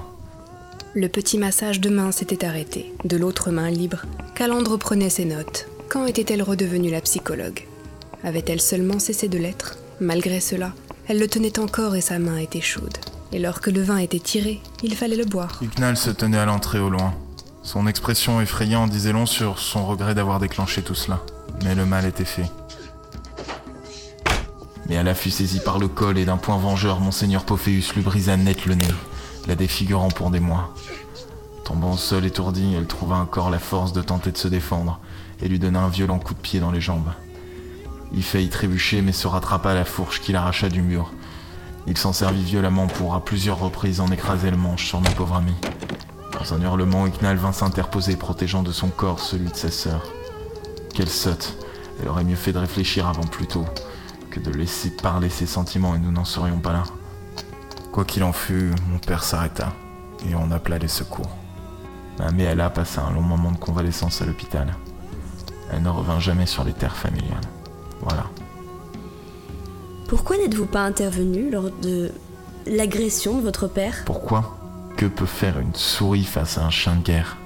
[0.94, 2.92] Le petit massage de main s'était arrêté.
[3.04, 5.68] De l'autre main libre, Calandre prenait ses notes.
[5.88, 7.66] Quand était-elle redevenue la psychologue?
[8.24, 9.78] Avait-elle seulement cessé de l'être?
[10.00, 10.72] Malgré cela,
[11.06, 12.98] elle le tenait encore et sa main était chaude.
[13.32, 15.60] Et lorsque le vin était tiré, il fallait le boire.
[15.62, 17.14] Ignal se tenait à l'entrée au loin.
[17.62, 21.20] Son expression effrayante disait long sur son regret d'avoir déclenché tout cela.
[21.62, 22.50] Mais le mal était fait.
[24.88, 28.38] Mais elle fut saisie par le col et d'un point vengeur, Monseigneur Pophéus lui brisa
[28.38, 28.86] net le nez,
[29.46, 30.74] la défigurant pour des mois.
[31.64, 34.98] Tombant au sol étourdie, elle trouva encore la force de tenter de se défendre
[35.42, 37.10] et lui donna un violent coup de pied dans les jambes.
[38.14, 41.12] Il faillit trébucher mais se rattrapa à la fourche qu'il arracha du mur.
[41.88, 45.36] Il s'en servit violemment pour à plusieurs reprises en écraser le manche sur mon pauvre
[45.36, 45.54] ami.
[46.38, 50.02] Dans un hurlement, Ignal vint s'interposer, protégeant de son corps celui de sa sœur.
[50.94, 51.56] Quelle sotte
[52.00, 53.64] Elle aurait mieux fait de réfléchir avant plus tôt
[54.30, 56.82] que de laisser parler ses sentiments et nous n'en serions pas là.
[57.90, 59.72] Quoi qu'il en fût, mon père s'arrêta
[60.28, 61.30] et on appela les secours.
[62.34, 64.76] Mais elle a passé un long moment de convalescence à l'hôpital.
[65.72, 67.40] Elle ne revint jamais sur les terres familiales.
[68.02, 68.24] Voilà.
[70.08, 72.10] Pourquoi n'êtes-vous pas intervenu lors de
[72.66, 74.04] l'agression de votre père?
[74.06, 74.58] Pourquoi?
[74.96, 77.36] Que peut faire une souris face à un chien de guerre?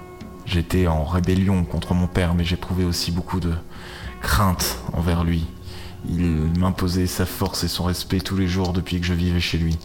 [0.47, 3.53] J'étais en rébellion contre mon père, mais j'éprouvais aussi beaucoup de
[4.21, 5.45] crainte envers lui.
[6.09, 9.59] Il m'imposait sa force et son respect tous les jours depuis que je vivais chez
[9.59, 9.77] lui.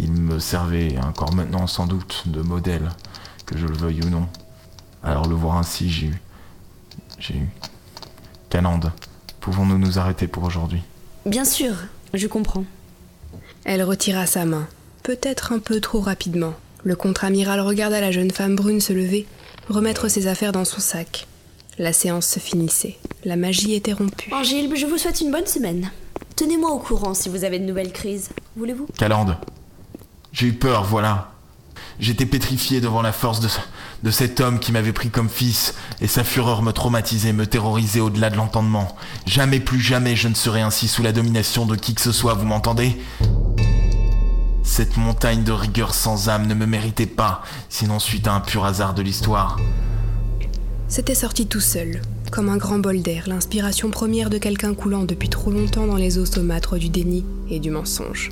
[0.00, 2.90] Il me servait, encore maintenant sans doute, de modèle,
[3.46, 4.26] que je le veuille ou non.
[5.04, 6.20] Alors le voir ainsi, j'ai eu...
[7.20, 7.48] J'ai eu...
[8.50, 8.90] Canande,
[9.40, 10.82] pouvons-nous nous arrêter pour aujourd'hui?
[11.26, 11.74] Bien sûr,
[12.16, 12.64] je comprends.
[13.64, 14.68] Elle retira sa main,
[15.02, 16.54] peut-être un peu trop rapidement.
[16.84, 19.26] Le contre-amiral regarda la jeune femme brune se lever,
[19.68, 21.26] remettre ses affaires dans son sac.
[21.78, 22.98] La séance se finissait.
[23.24, 24.32] La magie était rompue.
[24.32, 25.90] Angile, je vous souhaite une bonne semaine.
[26.36, 28.30] Tenez-moi au courant si vous avez de nouvelles crises.
[28.56, 28.86] Voulez-vous?
[28.98, 29.36] Calande,
[30.32, 31.33] j'ai eu peur, voilà.
[32.00, 33.48] J'étais pétrifié devant la force de,
[34.02, 38.00] de cet homme qui m'avait pris comme fils, et sa fureur me traumatisait, me terrorisait
[38.00, 38.96] au-delà de l'entendement.
[39.26, 42.34] Jamais plus jamais je ne serai ainsi sous la domination de qui que ce soit,
[42.34, 42.96] vous m'entendez?
[44.62, 48.64] Cette montagne de rigueur sans âme ne me méritait pas, sinon suite à un pur
[48.64, 49.58] hasard de l'histoire.
[50.88, 55.28] C'était sorti tout seul, comme un grand bol d'air, l'inspiration première de quelqu'un coulant depuis
[55.28, 58.30] trop longtemps dans les eaux saumâtres du déni et du mensonge.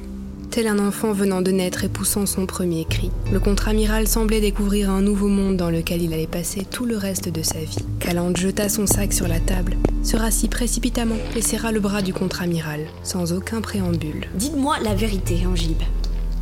[0.53, 4.91] Tel un enfant venant de naître et poussant son premier cri, le contre-amiral semblait découvrir
[4.91, 7.79] un nouveau monde dans lequel il allait passer tout le reste de sa vie.
[8.01, 12.13] Calande jeta son sac sur la table, se rassit précipitamment et serra le bras du
[12.13, 14.27] contre-amiral, sans aucun préambule.
[14.35, 15.81] Dites-moi la vérité, Angilbe.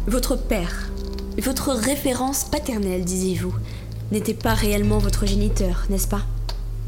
[0.08, 0.90] Votre père,
[1.40, 3.54] votre référence paternelle, disiez-vous,
[4.10, 6.22] n'était pas réellement votre géniteur, n'est-ce pas?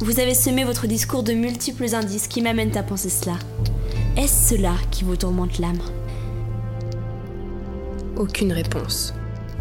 [0.00, 3.36] Vous avez semé votre discours de multiples indices qui m'amènent à penser cela.
[4.16, 5.78] Est-ce cela qui vous tourmente l'âme?
[8.16, 9.14] Aucune réponse.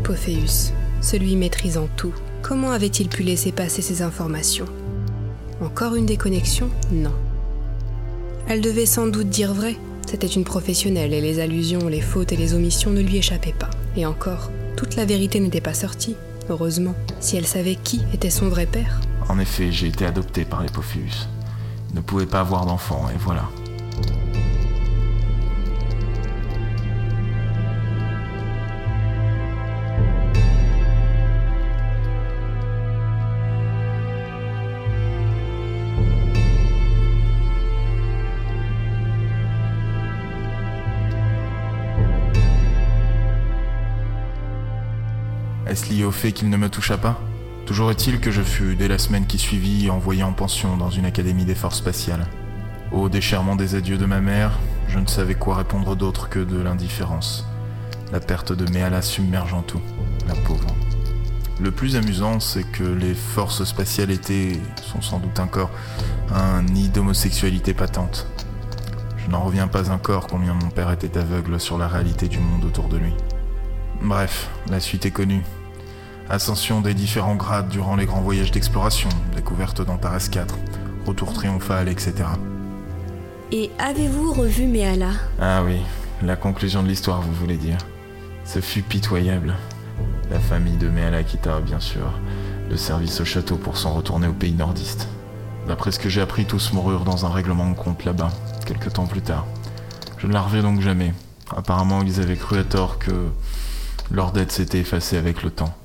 [0.04, 4.66] Pophéus, celui maîtrisant tout, comment avait-il pu laisser passer ces informations?
[5.62, 6.70] Encore une déconnexion?
[6.92, 7.14] Non.
[8.48, 9.78] Elle devait sans doute dire vrai.
[10.06, 13.70] C'était une professionnelle et les allusions, les fautes et les omissions ne lui échappaient pas.
[13.96, 16.18] Et encore, toute la vérité n'était pas sortie.
[16.50, 19.00] Heureusement, si elle savait qui était son vrai père.
[19.30, 21.30] En effet, j'ai été adopté par les Pophéus.
[21.94, 23.48] Ne pouvaient pas avoir d'enfant, et voilà.
[46.04, 47.20] Au fait qu'il ne me toucha pas
[47.68, 51.06] Toujours est-il que je fus, dès la semaine qui suivit, envoyé en pension dans une
[51.06, 52.26] académie des forces spatiales.
[52.91, 56.60] Au déchirement des adieux de ma mère, je ne savais quoi répondre d'autre que de
[56.60, 57.45] l'indifférence.
[58.12, 59.82] La perte de Méala submergeant tout,
[60.28, 60.76] la pauvre.
[61.60, 65.70] Le plus amusant, c'est que les forces spatiales étaient, sont sans doute encore,
[66.34, 68.28] un nid d'homosexualité patente.
[69.18, 72.66] Je n'en reviens pas encore combien mon père était aveugle sur la réalité du monde
[72.66, 73.14] autour de lui.
[74.02, 75.43] Bref, la suite est connue.
[76.32, 80.57] Ascension des différents grades durant les grands voyages d'exploration, découverte d'Antares 4,
[81.05, 82.13] retour triomphal, etc.
[83.51, 85.09] Et avez-vous revu Méala
[85.41, 85.82] Ah oui,
[86.23, 87.79] la conclusion de l'histoire, vous voulez dire?
[88.45, 89.55] Ce fut pitoyable.
[90.29, 92.13] La famille de Méala quitta, bien sûr,
[92.69, 95.09] le service au château pour s'en retourner au pays nordiste.
[95.67, 98.32] D'après ce que j'ai appris, tous moururent dans un règlement de compte là-bas,
[98.65, 99.45] quelques temps plus tard.
[100.17, 101.13] Je ne la revis donc jamais.
[101.53, 103.11] Apparemment, ils avaient cru à tort que
[104.11, 105.75] leur dette s'était effacée avec le temps.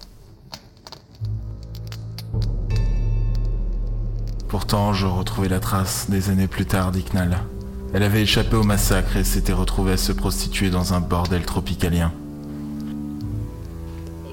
[4.48, 7.38] Pourtant, je retrouvais la trace des années plus tard d'Iknal.
[7.92, 12.12] Elle avait échappé au massacre et s'était retrouvée à se prostituer dans un bordel tropicalien.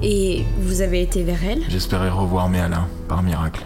[0.02, 1.64] Et vous avez été vers elle?
[1.70, 3.66] J'espérais revoir mes Alain, par miracle.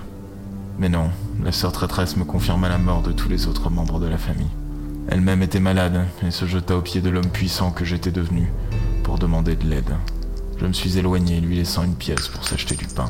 [0.79, 1.09] Mais non,
[1.43, 4.51] la sœur traîtresse me confirma la mort de tous les autres membres de la famille.
[5.09, 8.51] Elle-même était malade et se jeta aux pieds de l'homme puissant que j'étais devenu
[9.03, 9.95] pour demander de l'aide.
[10.59, 13.09] Je me suis éloigné, lui laissant une pièce pour s'acheter du pain.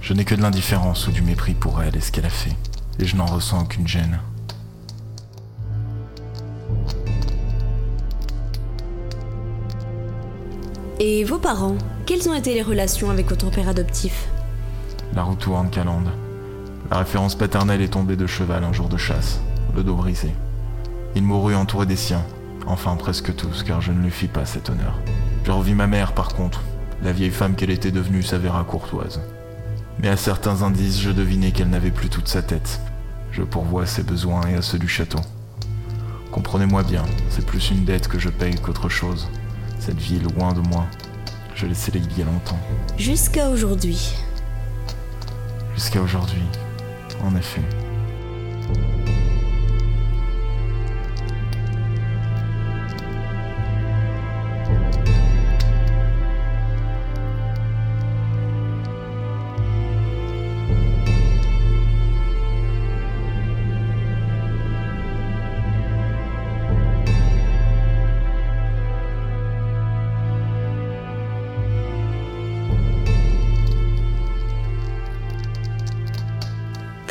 [0.00, 2.56] Je n'ai que de l'indifférence ou du mépris pour elle et ce qu'elle a fait,
[2.98, 4.18] et je n'en ressens aucune gêne.
[11.00, 11.76] Et vos parents
[12.06, 14.28] Quelles ont été les relations avec votre père adoptif?
[15.14, 16.10] La roue tourne, Calande.
[16.90, 19.40] La référence paternelle est tombée de cheval un jour de chasse,
[19.74, 20.30] le dos brisé.
[21.14, 22.24] Il mourut entouré des siens,
[22.66, 24.98] enfin presque tous, car je ne lui fis pas cet honneur.
[25.44, 26.62] Je revis ma mère, par contre.
[27.02, 29.20] La vieille femme qu'elle était devenue s'avéra courtoise.
[29.98, 32.80] Mais à certains indices, je devinais qu'elle n'avait plus toute sa tête.
[33.30, 35.20] Je pourvois à ses besoins et à ceux du château.
[36.30, 39.28] Comprenez-moi bien, c'est plus une dette que je paye qu'autre chose.
[39.78, 40.86] Cette vie est loin de moi.
[41.54, 42.58] Je l'ai scellée il y a longtemps.
[42.96, 44.14] Jusqu'à aujourd'hui.
[45.74, 46.42] Jusqu'à aujourd'hui,
[47.22, 47.62] en effet.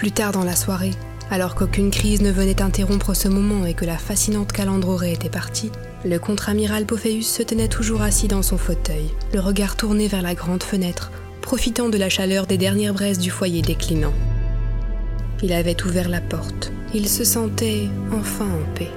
[0.01, 0.95] Plus tard dans la soirée,
[1.29, 5.69] alors qu'aucune crise ne venait interrompre ce moment et que la fascinante calandrorée était partie,
[6.03, 10.33] le contre-amiral Pophéus se tenait toujours assis dans son fauteuil, le regard tourné vers la
[10.33, 11.11] grande fenêtre,
[11.43, 14.15] profitant de la chaleur des dernières braises du foyer déclinant.
[15.43, 16.71] Il avait ouvert la porte.
[16.95, 18.89] Il se sentait enfin en paix.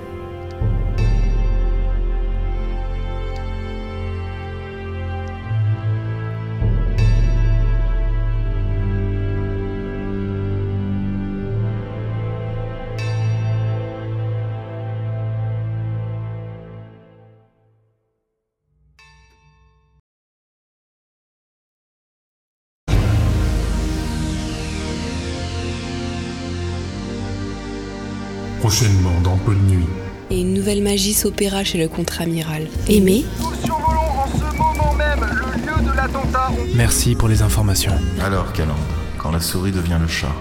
[30.34, 32.66] Et une nouvelle magie s'opéra chez le contre-amiral.
[32.88, 33.24] Aimé?
[33.38, 36.50] Nous survolons en ce moment même le lieu de l'attentat.
[36.74, 37.92] Merci pour les informations.
[38.20, 38.74] Alors, Calande,
[39.16, 40.34] quand la souris devient le chat,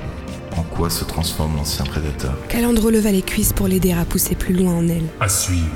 [0.58, 2.34] en quoi se transforme l'ancien prédateur?
[2.50, 5.06] Calandre releva les cuisses pour l'aider à pousser plus loin en elle.
[5.20, 5.70] À suivre.